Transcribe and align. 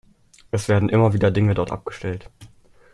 Es 0.49 0.67
werden 0.67 0.89
immer 0.89 1.13
wieder 1.13 1.29
Dinge 1.29 1.53
dort 1.53 1.69
abgestellt. 1.69 2.31